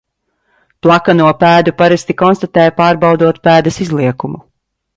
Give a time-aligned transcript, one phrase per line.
[0.85, 4.45] Plakano pēdu parasti konstatē pārbaudot pēdas izliekumu.